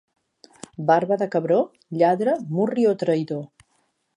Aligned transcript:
Barba 0.91 1.17
de 1.23 1.27
cabró, 1.35 1.59
lladre, 1.99 2.35
murri 2.57 2.87
o 2.93 2.95
traïdor. 3.05 3.45